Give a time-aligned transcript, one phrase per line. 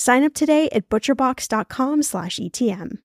[0.00, 3.00] Sign up today at butcherbox.com slash ETM.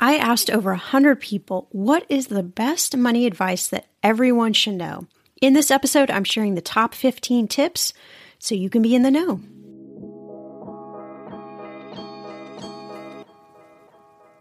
[0.00, 5.06] I asked over 100 people what is the best money advice that everyone should know.
[5.42, 7.92] In this episode, I'm sharing the top 15 tips
[8.38, 9.42] so you can be in the know.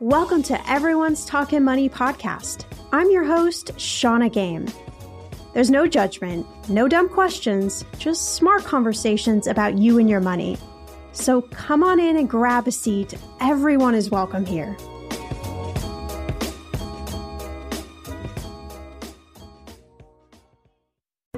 [0.01, 2.65] Welcome to Everyone's Talking Money podcast.
[2.91, 4.67] I'm your host, Shannah Game.
[5.53, 10.57] There's no judgment, no dumb questions, just smart conversations about you and your money.
[11.13, 13.13] So come on in and grab a seat.
[13.39, 14.75] Everyone is welcome here.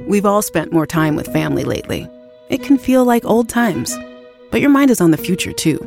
[0.07, 2.09] We've all spent more time with family lately.
[2.49, 3.95] It can feel like old times,
[4.49, 5.77] but your mind is on the future too,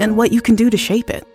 [0.00, 1.26] and what you can do to shape it.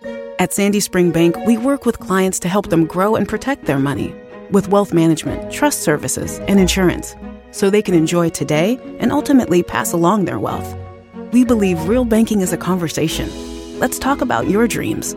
[0.42, 3.78] At Sandy Spring Bank, we work with clients to help them grow and protect their
[3.78, 4.12] money
[4.50, 7.14] with wealth management, trust services, and insurance
[7.52, 10.74] so they can enjoy today and ultimately pass along their wealth.
[11.30, 13.30] We believe real banking is a conversation.
[13.78, 15.12] Let's talk about your dreams.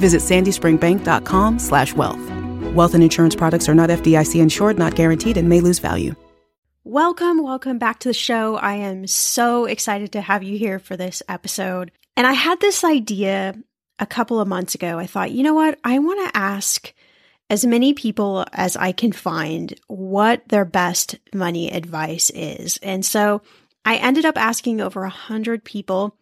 [0.00, 2.30] Visit sandyspringbank.com slash wealth.
[2.72, 6.14] Wealth and insurance products are not FDIC insured, not guaranteed, and may lose value.
[6.82, 8.56] Welcome, welcome back to the show.
[8.56, 11.92] I am so excited to have you here for this episode.
[12.16, 13.54] And I had this idea
[14.02, 15.78] a couple of months ago, I thought, you know what?
[15.84, 16.92] I want to ask
[17.48, 22.78] as many people as I can find what their best money advice is.
[22.82, 23.42] And so
[23.84, 26.16] I ended up asking over a hundred people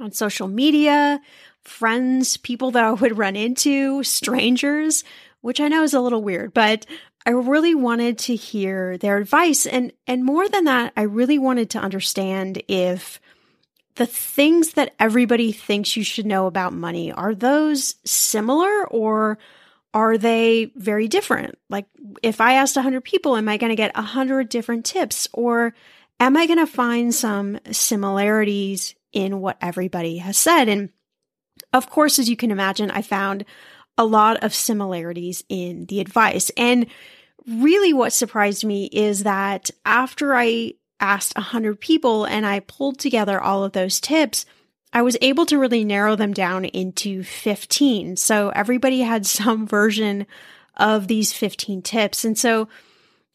[0.00, 1.20] on social media,
[1.62, 5.04] friends, people that I would run into, strangers,
[5.40, 6.84] which I know is a little weird, but
[7.24, 9.66] I really wanted to hear their advice.
[9.66, 13.20] And, and more than that, I really wanted to understand if
[13.96, 19.38] the things that everybody thinks you should know about money, are those similar or
[19.92, 21.56] are they very different?
[21.70, 21.86] Like,
[22.22, 25.28] if I asked 100 people, am I going to get 100 different tips?
[25.32, 25.72] Or
[26.18, 30.68] am I going to find some similarities in what everybody has said?
[30.68, 30.88] And
[31.72, 33.44] of course, as you can imagine, I found
[33.96, 36.50] a lot of similarities in the advice.
[36.56, 36.86] And
[37.46, 43.40] really, what surprised me is that after I asked 100 people and I pulled together
[43.40, 44.46] all of those tips,
[44.92, 48.16] I was able to really narrow them down into 15.
[48.16, 50.26] So everybody had some version
[50.76, 52.24] of these 15 tips.
[52.24, 52.68] And so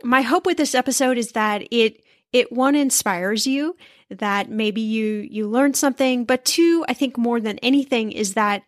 [0.03, 3.75] my hope with this episode is that it it one inspires you
[4.09, 8.63] that maybe you you learned something, but two, I think more than anything is that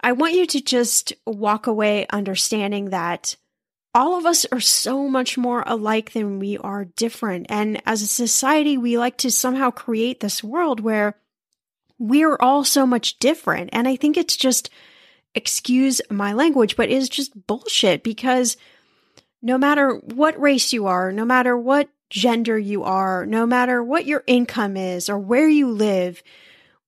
[0.00, 3.36] I want you to just walk away understanding that
[3.94, 7.46] all of us are so much more alike than we are different.
[7.48, 11.16] And as a society, we like to somehow create this world where
[11.98, 13.70] we're all so much different.
[13.72, 14.68] And I think it's just,
[15.34, 18.56] excuse my language, but it's just bullshit because
[19.40, 24.06] no matter what race you are, no matter what gender you are, no matter what
[24.06, 26.22] your income is or where you live,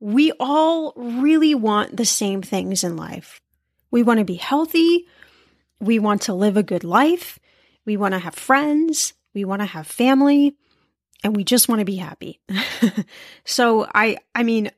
[0.01, 3.41] we all really want the same things in life.
[3.91, 5.07] We want to be healthy.
[5.81, 7.39] We want to live a good life.
[7.85, 9.15] We want to have friends.
[9.35, 10.57] We want to have family
[11.23, 12.41] and we just want to be happy.
[13.45, 14.71] so I, I mean,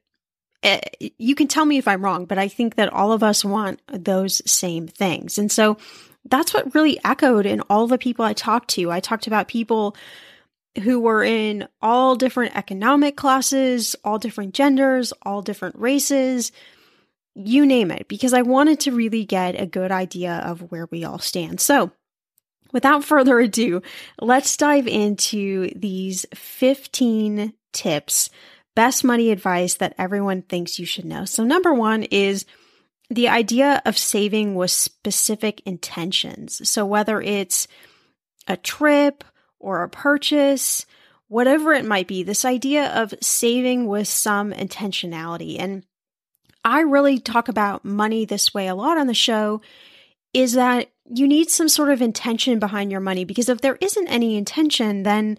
[0.62, 0.80] Eh,
[1.18, 3.80] you can tell me if I'm wrong, but I think that all of us want
[3.86, 5.38] those same things.
[5.38, 5.78] And so
[6.24, 8.90] that's what really echoed in all the people I talked to.
[8.90, 9.94] I talked about people
[10.82, 16.50] who were in all different economic classes, all different genders, all different races,
[17.38, 21.05] you name it, because I wanted to really get a good idea of where we
[21.05, 21.61] all stand.
[21.61, 21.93] So,
[22.73, 23.82] without further ado,
[24.20, 28.31] let's dive into these 15 tips
[28.75, 31.25] best money advice that everyone thinks you should know.
[31.25, 32.44] So, number one is
[33.11, 36.69] the idea of saving with specific intentions.
[36.69, 37.67] So, whether it's
[38.46, 39.25] a trip
[39.58, 40.87] or a purchase,
[41.29, 45.56] whatever it might be, this idea of saving with some intentionality.
[45.58, 45.84] And
[46.69, 49.62] I really talk about money this way a lot on the show
[50.35, 54.09] is that you need some sort of intention behind your money because if there isn't
[54.09, 55.38] any intention, then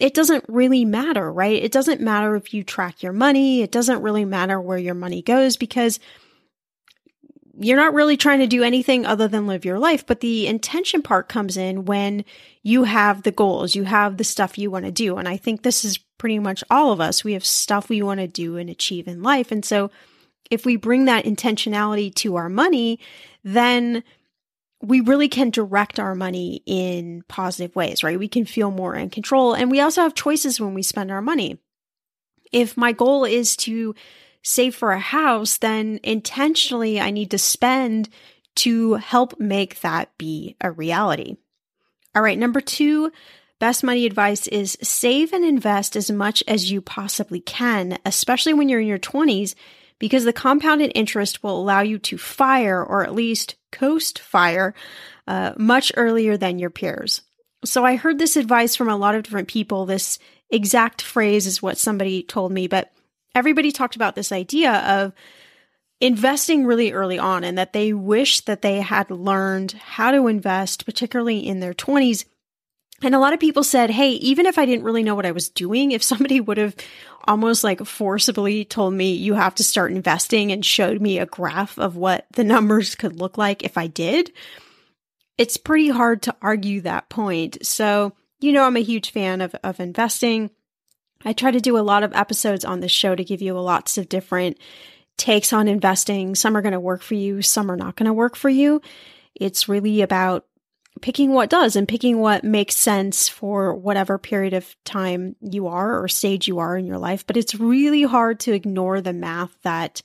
[0.00, 1.62] it doesn't really matter, right?
[1.62, 3.62] It doesn't matter if you track your money.
[3.62, 6.00] It doesn't really matter where your money goes because
[7.56, 10.04] you're not really trying to do anything other than live your life.
[10.04, 12.24] But the intention part comes in when
[12.64, 15.18] you have the goals, you have the stuff you want to do.
[15.18, 17.22] And I think this is pretty much all of us.
[17.22, 19.52] We have stuff we want to do and achieve in life.
[19.52, 19.92] And so
[20.50, 23.00] if we bring that intentionality to our money,
[23.42, 24.02] then
[24.82, 28.18] we really can direct our money in positive ways, right?
[28.18, 29.54] We can feel more in control.
[29.54, 31.58] And we also have choices when we spend our money.
[32.52, 33.94] If my goal is to
[34.42, 38.10] save for a house, then intentionally I need to spend
[38.56, 41.36] to help make that be a reality.
[42.14, 43.10] All right, number two,
[43.58, 48.68] best money advice is save and invest as much as you possibly can, especially when
[48.68, 49.54] you're in your 20s
[49.98, 54.74] because the compounded interest will allow you to fire or at least coast fire
[55.26, 57.22] uh, much earlier than your peers.
[57.64, 59.86] So I heard this advice from a lot of different people.
[59.86, 60.18] This
[60.50, 62.92] exact phrase is what somebody told me, but
[63.34, 65.12] everybody talked about this idea of
[66.00, 70.84] investing really early on and that they wish that they had learned how to invest,
[70.84, 72.24] particularly in their 20s.
[73.04, 75.32] And a lot of people said, Hey, even if I didn't really know what I
[75.32, 76.74] was doing, if somebody would have
[77.26, 81.78] almost like forcibly told me you have to start investing and showed me a graph
[81.78, 84.32] of what the numbers could look like if I did,
[85.38, 87.64] it's pretty hard to argue that point.
[87.64, 90.50] So, you know, I'm a huge fan of, of investing.
[91.24, 93.98] I try to do a lot of episodes on this show to give you lots
[93.98, 94.58] of different
[95.16, 96.34] takes on investing.
[96.34, 98.80] Some are going to work for you, some are not going to work for you.
[99.34, 100.46] It's really about
[101.04, 106.02] picking what does and picking what makes sense for whatever period of time you are
[106.02, 107.26] or stage you are in your life.
[107.26, 110.00] But it's really hard to ignore the math that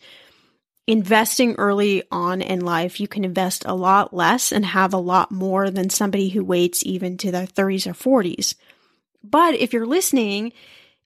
[0.87, 5.31] investing early on in life, you can invest a lot less and have a lot
[5.31, 8.55] more than somebody who waits even to their 30s or 40s.
[9.23, 10.51] But if you're listening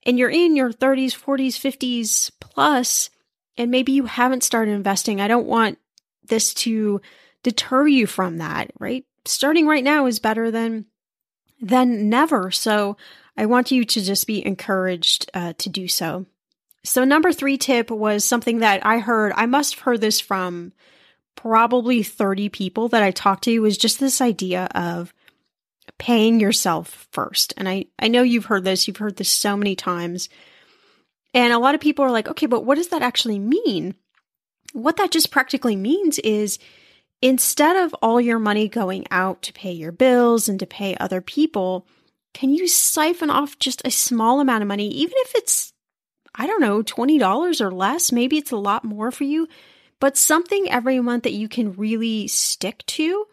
[0.07, 3.11] and you're in your 30s, 40s, 50s plus,
[3.57, 5.77] and maybe you haven't started investing, I don't want
[6.23, 6.99] this to
[7.43, 9.05] deter you from that, right?
[9.25, 10.85] Starting right now is better than
[11.61, 12.51] than never.
[12.51, 12.97] So
[13.37, 16.25] I want you to just be encouraged uh, to do so.
[16.83, 19.33] So number three tip was something that I heard.
[19.35, 20.73] I must have heard this from
[21.35, 25.13] probably 30 people that I talked to was just this idea of
[25.97, 27.53] paying yourself first.
[27.57, 28.87] And I, I know you've heard this.
[28.87, 30.29] You've heard this so many times.
[31.33, 33.95] And a lot of people are like, okay, but what does that actually mean?
[34.73, 36.59] What that just practically means is
[37.23, 41.21] instead of all your money going out to pay your bills and to pay other
[41.21, 41.87] people,
[42.33, 45.71] can you siphon off just a small amount of money, even if it's,
[46.35, 48.11] I don't know, $20 or less?
[48.11, 49.47] Maybe it's a lot more for you,
[50.01, 53.25] but something every month that you can really stick to.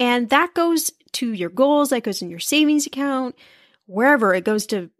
[0.00, 3.36] And that goes to your goals, that goes in your savings account,
[3.86, 4.90] wherever it goes to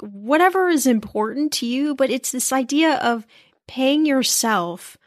[0.00, 1.94] whatever is important to you.
[1.94, 3.26] But it's this idea of
[3.66, 4.97] paying yourself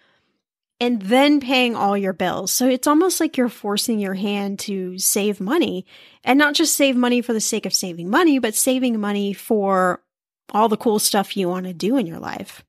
[0.82, 2.52] and then paying all your bills.
[2.52, 5.86] So it's almost like you're forcing your hand to save money
[6.24, 10.02] and not just save money for the sake of saving money, but saving money for
[10.52, 12.66] all the cool stuff you want to do in your life.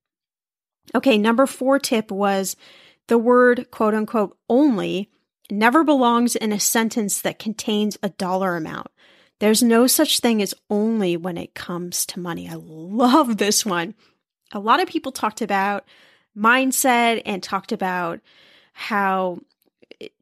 [0.94, 2.54] Okay, number four tip was
[3.08, 5.10] the word quote unquote only
[5.50, 8.88] never belongs in a sentence that contains a dollar amount.
[9.40, 12.46] There's no such thing as only when it comes to money.
[12.46, 13.94] I love this one.
[14.52, 15.86] A lot of people talked about
[16.36, 18.20] mindset and talked about
[18.72, 19.38] how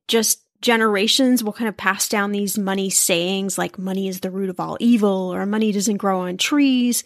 [0.08, 4.50] just generations will kind of pass down these money sayings like money is the root
[4.50, 7.02] of all evil or money doesn't grow on trees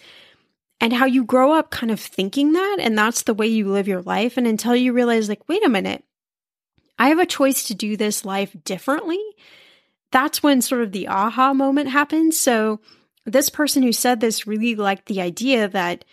[0.81, 3.87] and how you grow up kind of thinking that and that's the way you live
[3.87, 6.03] your life and until you realize like wait a minute
[6.99, 9.21] I have a choice to do this life differently.
[10.13, 12.39] That's when sort of the aha moment happens.
[12.39, 12.81] So,
[13.27, 16.05] this person who said this really liked the idea that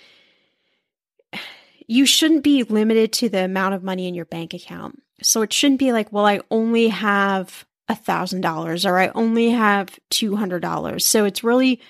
[1.91, 5.03] you shouldn't be limited to the amount of money in your bank account.
[5.21, 9.99] So, it shouldn't be like, well, I only have a $1,000 or I only have
[10.09, 11.01] $200.
[11.01, 11.81] So, it's really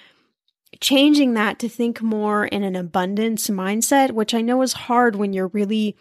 [0.80, 5.34] changing that to think more in an abundance mindset, which I know is hard when
[5.34, 5.96] you're really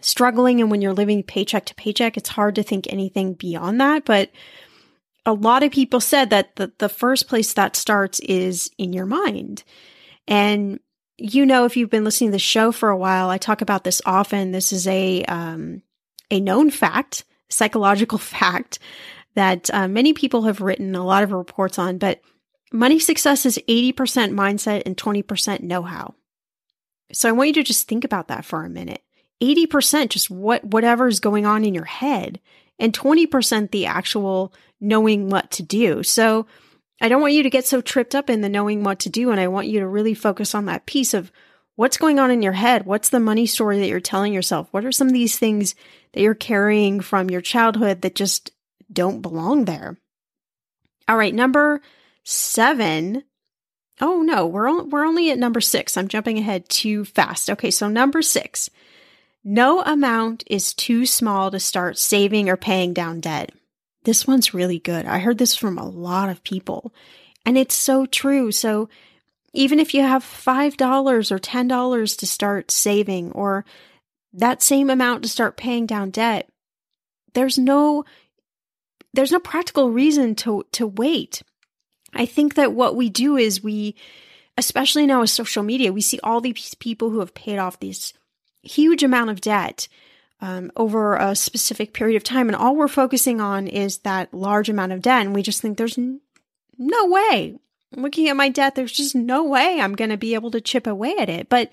[0.00, 4.06] struggling and when you're living paycheck to paycheck, it's hard to think anything beyond that.
[4.06, 4.30] But
[5.26, 9.04] a lot of people said that the, the first place that starts is in your
[9.04, 9.62] mind.
[10.26, 10.80] And
[11.20, 13.84] you know, if you've been listening to the show for a while, I talk about
[13.84, 14.52] this often.
[14.52, 15.82] This is a um,
[16.30, 18.78] a known fact, psychological fact
[19.34, 21.98] that uh, many people have written a lot of reports on.
[21.98, 22.20] But
[22.72, 26.14] money success is eighty percent mindset and twenty percent know how.
[27.12, 29.02] So I want you to just think about that for a minute.
[29.42, 32.40] 80% just what whatever is going on in your head
[32.78, 36.02] and 20% the actual knowing what to do.
[36.02, 36.46] So
[37.00, 39.30] I don't want you to get so tripped up in the knowing what to do
[39.30, 41.32] and I want you to really focus on that piece of
[41.76, 42.84] what's going on in your head?
[42.84, 44.68] What's the money story that you're telling yourself?
[44.70, 45.74] What are some of these things
[46.12, 48.50] that you're carrying from your childhood that just
[48.92, 49.96] don't belong there?
[51.08, 51.80] All right, number
[52.24, 53.24] 7
[54.02, 55.96] Oh no, we're on, we're only at number 6.
[55.96, 57.50] I'm jumping ahead too fast.
[57.50, 58.70] Okay, so number 6
[59.42, 63.52] no amount is too small to start saving or paying down debt.
[64.04, 65.06] This one's really good.
[65.06, 66.92] I heard this from a lot of people,
[67.44, 68.50] and it's so true.
[68.52, 68.88] So,
[69.52, 73.64] even if you have $5 or $10 to start saving, or
[74.32, 76.48] that same amount to start paying down debt,
[77.34, 78.04] there's no
[79.12, 81.42] there's no practical reason to to wait.
[82.14, 83.96] I think that what we do is we
[84.56, 88.12] especially now with social media, we see all these people who have paid off these
[88.62, 89.88] huge amount of debt
[90.40, 92.48] um, over a specific period of time.
[92.48, 95.26] And all we're focusing on is that large amount of debt.
[95.26, 96.20] And we just think there's n-
[96.78, 97.58] no way.
[97.94, 100.86] Looking at my debt, there's just no way I'm going to be able to chip
[100.86, 101.48] away at it.
[101.48, 101.70] But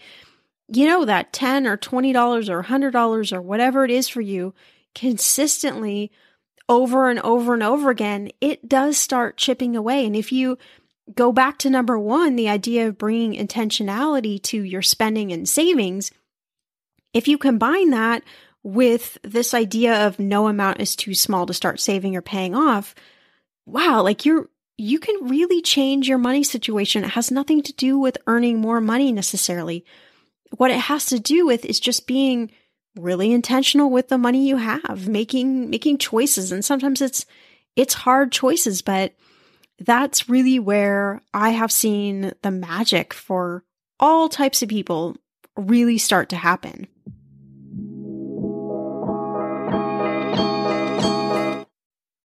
[0.68, 4.54] you know that 10 or $20 or $100 or whatever it is for you
[4.96, 6.12] consistently
[6.68, 10.06] over and over and over again, it does start chipping away.
[10.06, 10.58] And if you
[11.14, 16.12] go back to number one, the idea of bringing intentionality to your spending and savings,
[17.14, 18.24] if you combine that
[18.68, 22.94] with this idea of no amount is too small to start saving or paying off,
[23.66, 27.06] wow, like you're you can really change your money situation.
[27.06, 29.86] It has nothing to do with earning more money necessarily.
[30.58, 32.52] What it has to do with is just being
[32.98, 37.26] really intentional with the money you have, making making choices and sometimes it's
[37.78, 39.16] it's hard choices, but
[39.80, 43.64] that's really where I have seen the magic for
[43.98, 45.16] all types of people
[45.56, 46.88] really start to happen.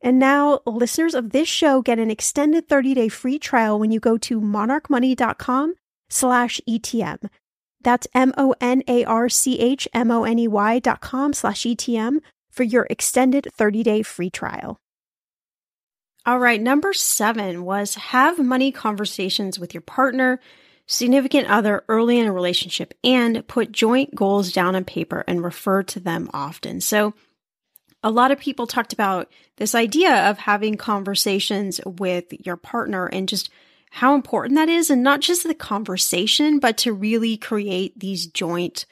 [0.00, 4.16] And now listeners of this show get an extended 30-day free trial when you go
[4.18, 5.74] to monarchmoney.com
[6.08, 7.28] slash ETM.
[7.80, 12.18] That's M-O-N-A-R-C-H-M-O-N-E-Y dot com slash ETM
[12.50, 14.80] for your extended 30-day free trial.
[16.26, 20.40] All right, number seven was have money conversations with your partner,
[20.86, 25.82] significant other early in a relationship, and put joint goals down on paper and refer
[25.84, 26.82] to them often.
[26.82, 27.14] So
[28.02, 33.28] a lot of people talked about this idea of having conversations with your partner and
[33.28, 33.50] just
[33.90, 34.90] how important that is.
[34.90, 38.86] And not just the conversation, but to really create these joint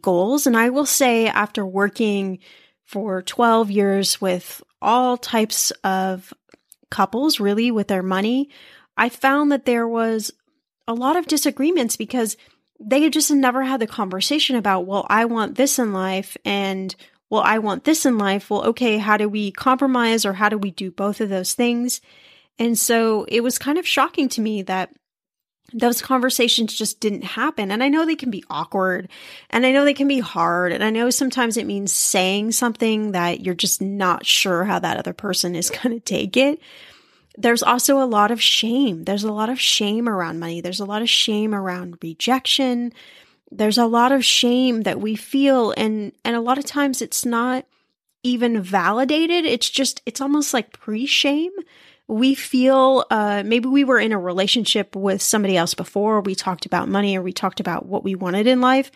[0.00, 0.46] goals.
[0.46, 2.38] And I will say, after working
[2.84, 6.32] for 12 years with all types of
[6.90, 8.48] couples, really, with their money,
[8.96, 10.32] I found that there was
[10.86, 12.36] a lot of disagreements because
[12.80, 16.94] they had just never had the conversation about, well, I want this in life and
[17.30, 18.50] well, I want this in life.
[18.50, 22.00] Well, okay, how do we compromise or how do we do both of those things?
[22.58, 24.90] And so it was kind of shocking to me that
[25.74, 27.70] those conversations just didn't happen.
[27.70, 29.10] And I know they can be awkward
[29.50, 30.72] and I know they can be hard.
[30.72, 34.96] And I know sometimes it means saying something that you're just not sure how that
[34.96, 36.60] other person is going to take it.
[37.36, 39.04] There's also a lot of shame.
[39.04, 40.60] There's a lot of shame around money.
[40.60, 42.92] There's a lot of shame around rejection
[43.50, 47.24] there's a lot of shame that we feel and and a lot of times it's
[47.24, 47.64] not
[48.22, 49.44] even validated.
[49.44, 51.52] It's just it's almost like pre-shame.
[52.08, 56.20] We feel uh, maybe we were in a relationship with somebody else before.
[56.22, 58.90] We talked about money or we talked about what we wanted in life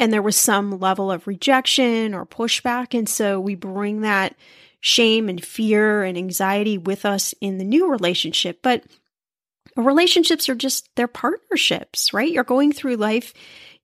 [0.00, 2.96] and there was some level of rejection or pushback.
[2.98, 4.34] And so we bring that
[4.80, 8.60] shame and fear and anxiety with us in the new relationship.
[8.62, 8.82] But
[9.76, 12.32] relationships are just they're partnerships right?
[12.32, 13.32] You're going through life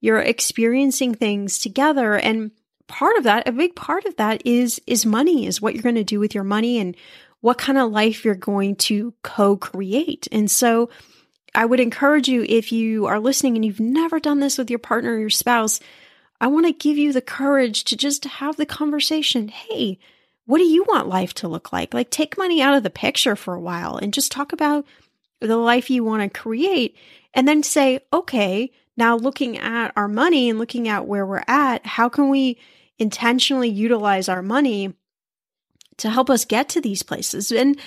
[0.00, 2.50] you're experiencing things together and
[2.86, 5.96] part of that a big part of that is is money is what you're going
[5.96, 6.96] to do with your money and
[7.40, 10.26] what kind of life you're going to co create.
[10.32, 10.90] And so
[11.54, 14.78] I would encourage you, if you are listening and you've never done this with your
[14.78, 15.78] partner or your spouse,
[16.40, 19.46] I want to give you the courage to just have the conversation.
[19.46, 19.98] Hey,
[20.44, 21.94] what do you want life to look like?
[21.94, 24.84] Like, take money out of the picture for a while and just talk about
[25.40, 26.96] the life you want to create.
[27.32, 31.84] And then say, okay, now looking at our money and looking at where we're at,
[31.86, 32.58] how can we
[32.98, 34.94] intentionally utilize our money
[35.98, 37.52] to help us get to these places?
[37.52, 37.78] And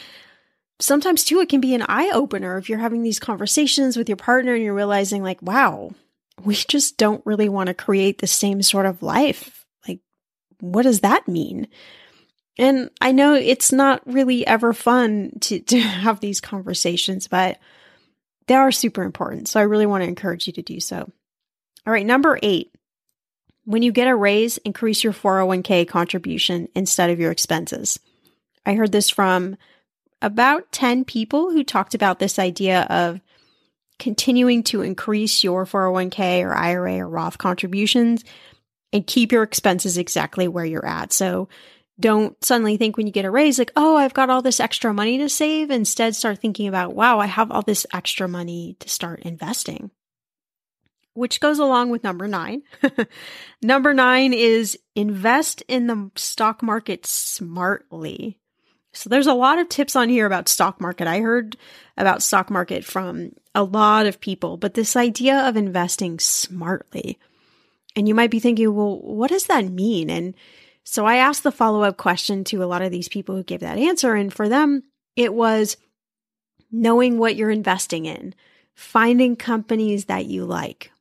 [0.79, 4.17] sometimes too, it can be an eye opener if you're having these conversations with your
[4.17, 5.91] partner and you're realizing, like, wow,
[6.43, 9.65] we just don't really want to create the same sort of life.
[9.87, 9.99] Like,
[10.59, 11.67] what does that mean?
[12.57, 17.59] And I know it's not really ever fun to, to have these conversations, but
[18.49, 19.47] they are super important.
[19.47, 21.09] So I really want to encourage you to do so.
[21.85, 22.73] All right, number eight.
[23.65, 27.99] When you get a raise, increase your 401k contribution instead of your expenses.
[28.65, 29.55] I heard this from
[30.23, 33.21] about 10 people who talked about this idea of
[33.99, 38.23] continuing to increase your 401k or IRA or Roth contributions
[38.91, 41.13] and keep your expenses exactly where you're at.
[41.13, 41.49] So
[41.99, 44.93] don't suddenly think when you get a raise, like, oh, I've got all this extra
[44.93, 45.69] money to save.
[45.69, 49.91] Instead, start thinking about, wow, I have all this extra money to start investing.
[51.13, 52.63] Which goes along with number nine.
[53.61, 58.39] number nine is invest in the stock market smartly.
[58.93, 61.07] So there's a lot of tips on here about stock market.
[61.07, 61.57] I heard
[61.97, 67.19] about stock market from a lot of people, but this idea of investing smartly.
[67.95, 70.09] And you might be thinking, well, what does that mean?
[70.09, 70.33] And
[70.91, 73.59] so I asked the follow up question to a lot of these people who gave
[73.59, 74.15] that answer.
[74.15, 74.81] And for them,
[75.15, 75.77] it was
[76.71, 78.33] knowing what you're investing in,
[78.73, 80.91] finding companies that you like,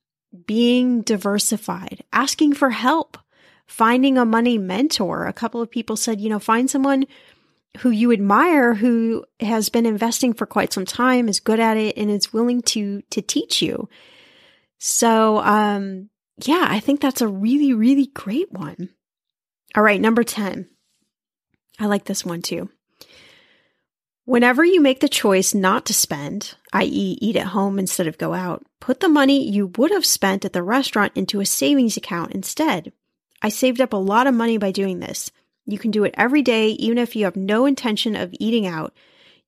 [0.45, 3.17] being diversified, asking for help,
[3.67, 5.27] finding a money mentor.
[5.27, 7.07] A couple of people said, you know, find someone
[7.79, 11.97] who you admire who has been investing for quite some time, is good at it,
[11.97, 13.89] and is willing to to teach you.
[14.77, 16.11] So um
[16.45, 18.91] yeah, I think that's a really, really great one.
[19.75, 20.69] All right, number 10.
[21.79, 22.71] I like this one too.
[24.25, 28.35] Whenever you make the choice not to spend, i.e., eat at home instead of go
[28.35, 32.33] out, put the money you would have spent at the restaurant into a savings account
[32.33, 32.93] instead.
[33.41, 35.31] I saved up a lot of money by doing this.
[35.65, 38.93] You can do it every day, even if you have no intention of eating out.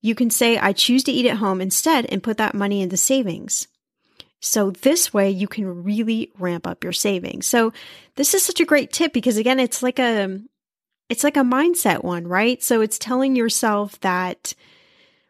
[0.01, 2.97] You can say, I choose to eat at home instead and put that money into
[2.97, 3.69] savings.
[4.41, 7.47] So this way you can really ramp up your savings.
[7.47, 7.73] So
[8.17, 10.41] this is such a great tip because again, it's like a,
[11.09, 12.63] it's like a mindset one, right?
[12.63, 14.55] So it's telling yourself that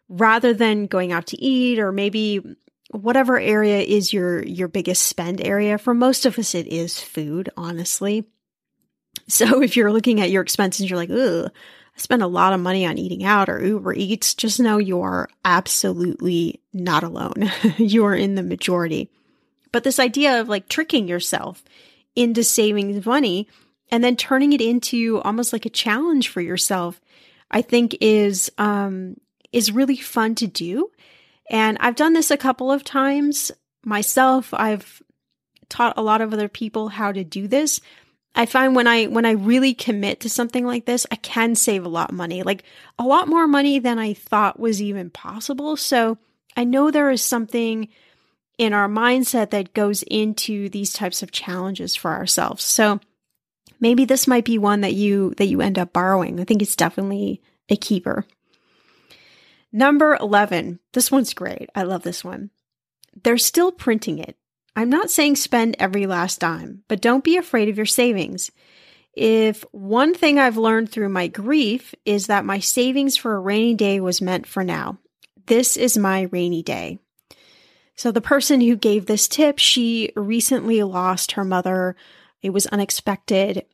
[0.07, 2.41] rather than going out to eat or maybe
[2.91, 7.49] whatever area is your, your biggest spend area, for most of us, it is food,
[7.57, 8.25] honestly.
[9.27, 11.51] So if you're looking at your expenses, you're like, ugh,
[12.01, 15.29] spend a lot of money on eating out or Uber Eats, just know you are
[15.45, 17.51] absolutely not alone.
[17.77, 19.09] you are in the majority.
[19.71, 21.63] But this idea of like tricking yourself
[22.15, 23.47] into saving money
[23.89, 26.99] and then turning it into almost like a challenge for yourself,
[27.49, 29.15] I think is um
[29.51, 30.89] is really fun to do.
[31.49, 33.51] And I've done this a couple of times
[33.83, 34.53] myself.
[34.53, 35.01] I've
[35.69, 37.81] taught a lot of other people how to do this.
[38.33, 41.85] I find when I when I really commit to something like this, I can save
[41.85, 42.63] a lot of money, like
[42.97, 45.75] a lot more money than I thought was even possible.
[45.75, 46.17] So
[46.55, 47.89] I know there is something
[48.57, 52.63] in our mindset that goes into these types of challenges for ourselves.
[52.63, 52.99] So
[53.79, 56.39] maybe this might be one that you that you end up borrowing.
[56.39, 58.25] I think it's definitely a keeper.
[59.73, 60.79] Number 11.
[60.93, 61.69] This one's great.
[61.75, 62.49] I love this one.
[63.23, 64.37] They're still printing it.
[64.75, 68.51] I'm not saying spend every last dime, but don't be afraid of your savings.
[69.13, 73.75] If one thing I've learned through my grief is that my savings for a rainy
[73.75, 74.99] day was meant for now.
[75.47, 76.99] This is my rainy day.
[77.95, 81.95] So the person who gave this tip, she recently lost her mother.
[82.41, 83.65] It was unexpected.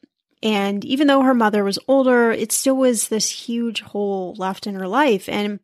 [0.42, 4.76] And even though her mother was older, it still was this huge hole left in
[4.76, 5.30] her life.
[5.30, 5.60] And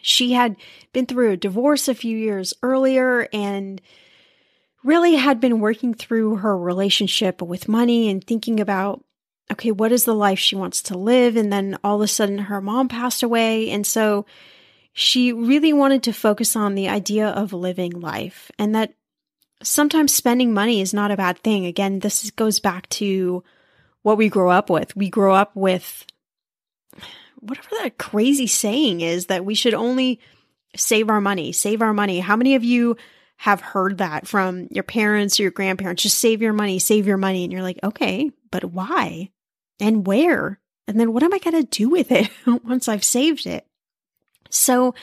[0.00, 0.56] she had
[0.92, 3.80] been through a divorce a few years earlier and
[4.84, 9.02] really had been working through her relationship with money and thinking about,
[9.50, 11.36] okay, what is the life she wants to live?
[11.36, 13.70] And then all of a sudden her mom passed away.
[13.70, 14.26] And so
[14.92, 18.94] she really wanted to focus on the idea of living life and that
[19.62, 21.66] sometimes spending money is not a bad thing.
[21.66, 23.42] Again, this goes back to
[24.02, 24.94] what we grow up with.
[24.94, 26.06] We grow up with
[27.40, 30.20] whatever that crazy saying is that we should only
[30.76, 32.20] save our money, save our money.
[32.20, 32.96] How many of you
[33.38, 36.02] have heard that from your parents or your grandparents.
[36.02, 37.44] Just save your money, save your money.
[37.44, 39.30] And you're like, okay, but why
[39.80, 40.60] and where?
[40.86, 42.30] And then what am I going to do with it
[42.64, 43.66] once I've saved it?
[44.50, 44.94] So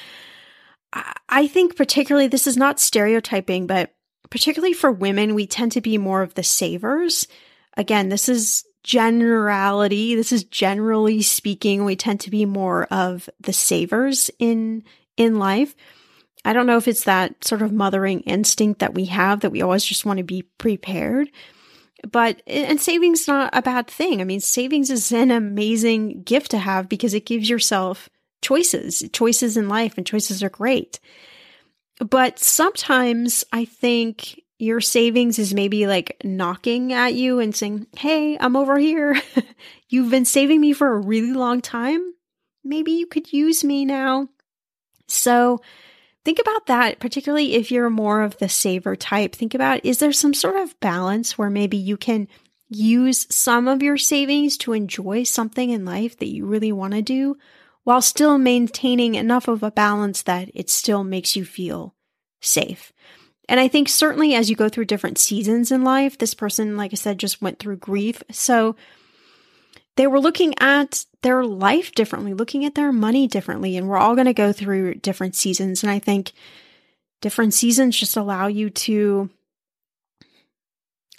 [1.30, 3.94] I think particularly this is not stereotyping, but
[4.30, 7.28] particularly for women, we tend to be more of the savers.
[7.78, 10.16] Again, this is generality.
[10.16, 14.84] This is generally speaking, we tend to be more of the savers in,
[15.18, 15.76] in life.
[16.44, 19.62] I don't know if it's that sort of mothering instinct that we have that we
[19.62, 21.30] always just want to be prepared.
[22.10, 24.22] But, and savings not a bad thing.
[24.22, 28.10] I mean, savings is an amazing gift to have because it gives yourself
[28.42, 31.00] choices, choices in life, and choices are great.
[32.00, 38.38] But sometimes I think your savings is maybe like knocking at you and saying, Hey,
[38.40, 39.20] I'm over here.
[39.90, 42.14] You've been saving me for a really long time.
[42.64, 44.30] Maybe you could use me now.
[45.08, 45.62] So
[46.24, 49.36] think about that, particularly if you're more of the saver type.
[49.36, 52.28] Think about is there some sort of balance where maybe you can
[52.70, 57.02] use some of your savings to enjoy something in life that you really want to
[57.02, 57.38] do
[57.84, 61.96] while still maintaining enough of a balance that it still makes you feel
[62.40, 62.94] safe.
[63.50, 66.94] And I think certainly as you go through different seasons in life, this person, like
[66.94, 68.24] I said, just went through grief.
[68.32, 68.78] So
[69.98, 73.78] they were looking at their life differently, looking at their money differently.
[73.78, 75.84] And we're all going to go through different seasons.
[75.84, 76.32] And I think
[77.22, 79.30] different seasons just allow you to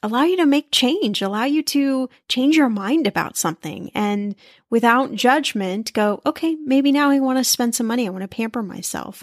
[0.02, 4.35] allow you to make change, allow you to change your mind about something and
[4.68, 8.06] without judgment go, okay, maybe now I want to spend some money.
[8.06, 9.22] I want to pamper myself.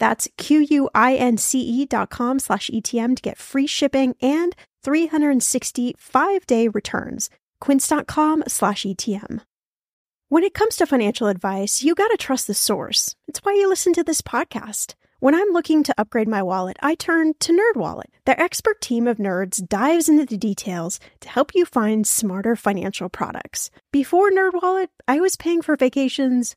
[0.00, 7.30] That's Q-U-I-N-C-E dot com slash ETM to get free shipping and 365 day returns.
[7.60, 9.42] Quince.com slash ETM.
[10.30, 13.14] When it comes to financial advice, you gotta trust the source.
[13.28, 14.94] It's why you listen to this podcast.
[15.18, 18.08] When I'm looking to upgrade my wallet, I turn to NerdWallet.
[18.24, 23.10] Their expert team of nerds dives into the details to help you find smarter financial
[23.10, 23.70] products.
[23.92, 26.56] Before NerdWallet, I was paying for vacations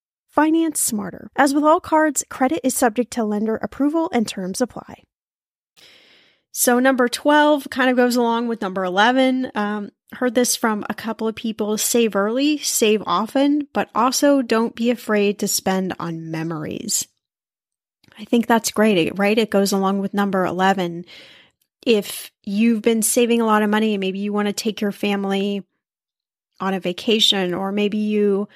[0.31, 1.29] finance smarter.
[1.35, 5.03] As with all cards, credit is subject to lender approval and terms apply.
[6.53, 9.51] So, number 12 kind of goes along with number 11.
[9.55, 14.75] Um, heard this from a couple of people save early, save often, but also don't
[14.75, 17.07] be afraid to spend on memories.
[18.19, 19.37] I think that's great, right?
[19.37, 21.05] It goes along with number 11.
[21.85, 25.63] If you've been saving a lot of money, maybe you want to take your family
[26.59, 28.47] on a vacation, or maybe you,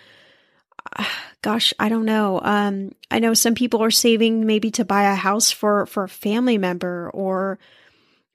[1.42, 2.40] gosh, I don't know.
[2.42, 6.10] Um, I know some people are saving maybe to buy a house for, for a
[6.10, 7.60] family member or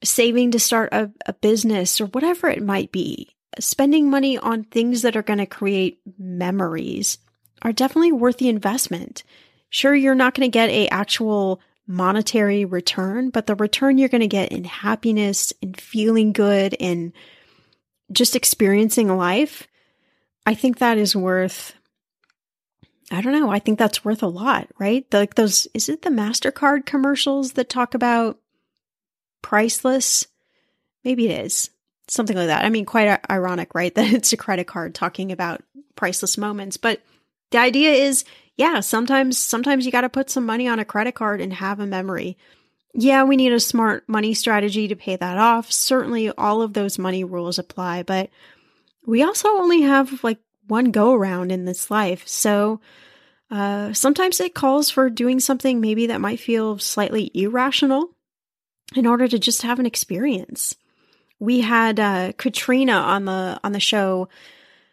[0.03, 5.03] saving to start a, a business or whatever it might be, spending money on things
[5.03, 7.19] that are going to create memories
[7.63, 9.23] are definitely worth the investment.
[9.69, 14.21] Sure, you're not going to get a actual monetary return, but the return you're going
[14.21, 17.13] to get in happiness and feeling good and
[18.13, 19.67] just experiencing life,
[20.47, 21.75] I think that is worth
[23.11, 23.51] I don't know.
[23.51, 25.05] I think that's worth a lot, right?
[25.13, 28.39] like those, is it the MasterCard commercials that talk about
[29.43, 30.27] priceless?
[31.03, 31.71] Maybe it is
[32.11, 32.65] something like that.
[32.65, 33.95] I mean, quite uh, ironic, right?
[34.01, 35.63] That it's a credit card talking about
[35.97, 36.77] priceless moments.
[36.77, 37.01] But
[37.51, 38.25] the idea is,
[38.57, 41.81] yeah, sometimes, sometimes you got to put some money on a credit card and have
[41.81, 42.37] a memory.
[42.93, 45.71] Yeah, we need a smart money strategy to pay that off.
[45.73, 48.31] Certainly all of those money rules apply, but
[49.07, 50.39] we also only have like
[50.71, 52.27] one go around in this life.
[52.27, 52.81] So,
[53.51, 58.11] uh, sometimes it calls for doing something maybe that might feel slightly irrational
[58.95, 60.77] in order to just have an experience.
[61.39, 64.29] We had uh, Katrina on the on the show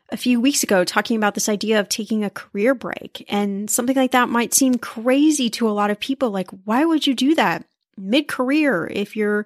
[0.10, 3.96] a few weeks ago talking about this idea of taking a career break, and something
[3.96, 6.32] like that might seem crazy to a lot of people.
[6.32, 7.66] Like, why would you do that
[7.98, 9.46] mid career if you're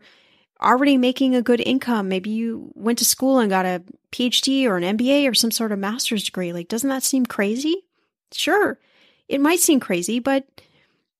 [0.62, 2.10] already making a good income?
[2.10, 5.72] Maybe you went to school and got a PhD or an MBA or some sort
[5.72, 6.54] of master's degree.
[6.54, 7.84] Like, doesn't that seem crazy?
[8.32, 8.80] Sure,
[9.28, 10.46] it might seem crazy, but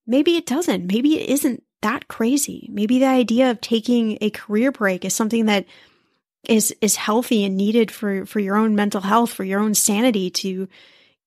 [0.06, 0.86] maybe it doesn't.
[0.86, 2.70] Maybe it isn't that crazy.
[2.72, 5.66] Maybe the idea of taking a career break is something that
[6.48, 10.30] is is healthy and needed for for your own mental health, for your own sanity
[10.30, 10.68] to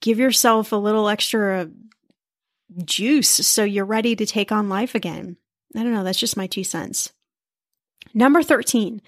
[0.01, 1.71] give yourself a little extra
[2.85, 5.37] juice so you're ready to take on life again.
[5.77, 7.13] I don't know, that's just my two cents.
[8.15, 9.03] Number 13,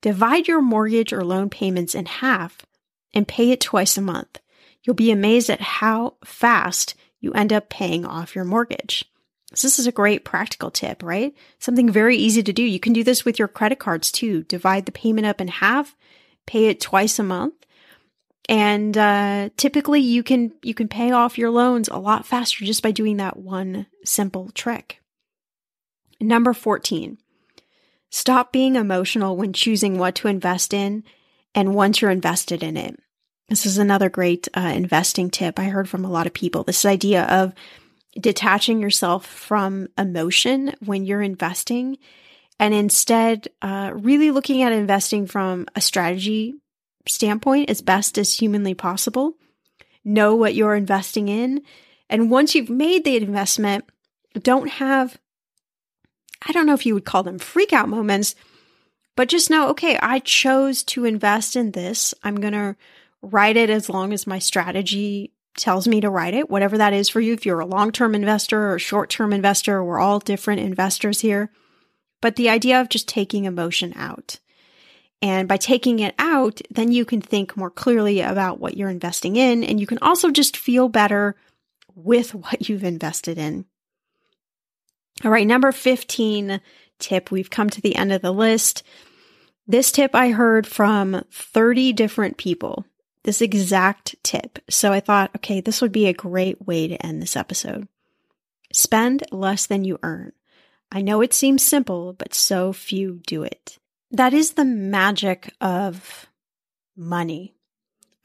[0.00, 2.64] divide your mortgage or loan payments in half
[3.12, 4.40] and pay it twice a month.
[4.82, 9.04] You'll be amazed at how fast you end up paying off your mortgage.
[9.54, 11.34] So this is a great practical tip, right?
[11.58, 12.62] Something very easy to do.
[12.62, 14.42] You can do this with your credit cards too.
[14.44, 15.96] Divide the payment up in half,
[16.46, 17.54] pay it twice a month.
[18.48, 22.82] And uh, typically you can you can pay off your loans a lot faster just
[22.82, 25.00] by doing that one simple trick.
[26.20, 27.18] Number 14.
[28.14, 31.02] Stop being emotional when choosing what to invest in
[31.52, 32.96] and once you're invested in it.
[33.48, 36.62] This is another great uh, investing tip I heard from a lot of people.
[36.62, 37.52] This idea of
[38.16, 41.98] detaching yourself from emotion when you're investing
[42.60, 46.54] and instead uh, really looking at investing from a strategy
[47.08, 49.34] standpoint as best as humanly possible.
[50.04, 51.62] Know what you're investing in.
[52.08, 53.86] And once you've made the investment,
[54.40, 55.18] don't have,
[56.46, 58.34] I don't know if you would call them freak out moments,
[59.16, 62.14] but just know, okay, I chose to invest in this.
[62.22, 62.76] I'm going to
[63.22, 67.08] write it as long as my strategy tells me to write it, whatever that is
[67.08, 67.32] for you.
[67.32, 71.50] If you're a long term investor or short term investor, we're all different investors here.
[72.20, 74.40] But the idea of just taking emotion out.
[75.22, 79.36] And by taking it out, then you can think more clearly about what you're investing
[79.36, 79.64] in.
[79.64, 81.36] And you can also just feel better
[81.94, 83.64] with what you've invested in.
[85.22, 86.60] All right, number 15
[86.98, 87.30] tip.
[87.30, 88.82] We've come to the end of the list.
[89.66, 92.84] This tip I heard from 30 different people
[93.24, 94.58] this exact tip.
[94.70, 97.88] So I thought, okay, this would be a great way to end this episode.
[98.72, 100.32] Spend less than you earn.
[100.92, 103.78] I know it seems simple, but so few do it.
[104.10, 106.26] That is the magic of
[106.96, 107.54] money.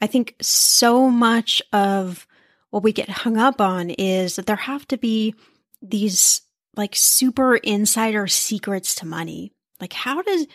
[0.00, 2.26] I think so much of
[2.70, 5.34] what we get hung up on is that there have to be
[5.82, 6.42] these
[6.76, 9.52] like super insider secrets to money.
[9.80, 10.46] Like how does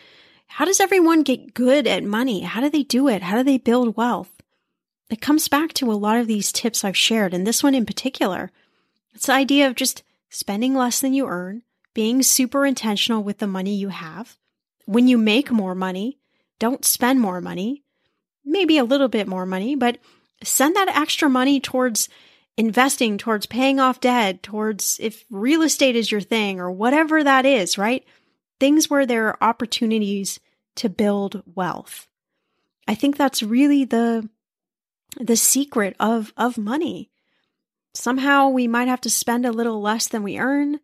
[0.48, 2.40] how does everyone get good at money?
[2.40, 3.22] How do they do it?
[3.22, 4.36] How do they build wealth?
[5.08, 7.86] it comes back to a lot of these tips I've shared, and this one in
[7.86, 8.50] particular.
[9.14, 11.62] It's the idea of just spending less than you earn,
[11.94, 14.36] being super intentional with the money you have.
[14.84, 16.18] When you make more money,
[16.58, 17.82] don't spend more money,
[18.44, 19.98] maybe a little bit more money, but
[20.42, 22.08] send that extra money towards
[22.56, 27.44] investing, towards paying off debt, towards if real estate is your thing or whatever that
[27.44, 28.04] is, right?
[28.58, 30.40] Things where there are opportunities
[30.76, 32.06] to build wealth.
[32.88, 34.28] I think that's really the
[35.18, 37.10] the secret of of money.
[37.94, 40.80] Somehow we might have to spend a little less than we earn.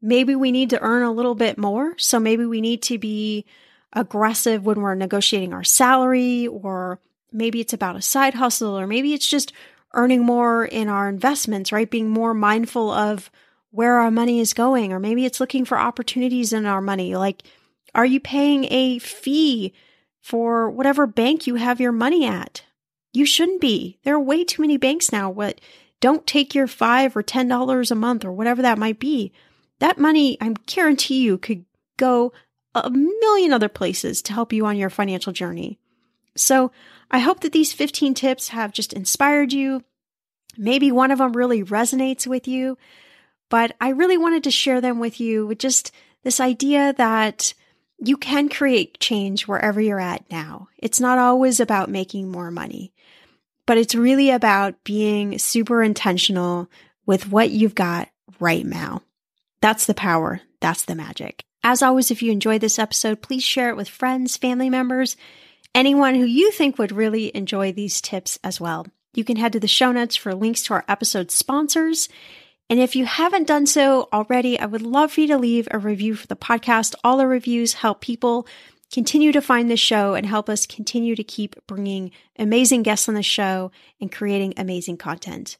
[0.00, 1.96] Maybe we need to earn a little bit more.
[1.98, 3.44] So maybe we need to be
[3.92, 7.00] aggressive when we're negotiating our salary, or
[7.32, 9.52] maybe it's about a side hustle, or maybe it's just
[9.96, 11.90] earning more in our investments, right?
[11.90, 13.30] Being more mindful of
[13.70, 17.16] where our money is going, or maybe it's looking for opportunities in our money.
[17.16, 17.42] Like,
[17.94, 19.74] are you paying a fee
[20.20, 22.62] for whatever bank you have your money at?
[23.12, 23.98] You shouldn't be.
[24.04, 25.30] There are way too many banks now.
[25.30, 25.60] What
[26.00, 29.32] don't take your five or ten dollars a month or whatever that might be.
[29.78, 31.64] That money, I guarantee you, could
[31.96, 32.32] go
[32.74, 35.78] a million other places to help you on your financial journey.
[36.36, 36.70] So
[37.10, 39.82] I hope that these 15 tips have just inspired you.
[40.58, 42.78] Maybe one of them really resonates with you,
[43.48, 45.92] but I really wanted to share them with you with just
[46.22, 47.54] this idea that
[47.98, 50.68] you can create change wherever you're at now.
[50.78, 52.92] It's not always about making more money.
[53.66, 56.70] but it's really about being super intentional
[57.04, 58.08] with what you've got
[58.40, 59.02] right now.
[59.60, 60.40] That's the power.
[60.60, 61.44] That's the magic.
[61.62, 65.16] As always, if you enjoyed this episode, please share it with friends, family members,
[65.74, 68.86] anyone who you think would really enjoy these tips as well.
[69.16, 72.10] You can head to the show notes for links to our episode sponsors.
[72.68, 75.78] And if you haven't done so already, I would love for you to leave a
[75.78, 76.94] review for the podcast.
[77.02, 78.46] All the reviews help people
[78.92, 83.14] continue to find the show and help us continue to keep bringing amazing guests on
[83.14, 85.56] the show and creating amazing content.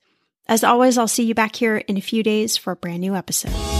[0.46, 3.14] As always, I'll see you back here in a few days for a brand new
[3.14, 3.75] episode.